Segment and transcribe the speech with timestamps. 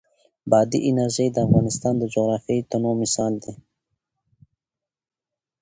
[0.49, 3.53] بادي انرژي د افغانستان د جغرافیوي تنوع مثال دی.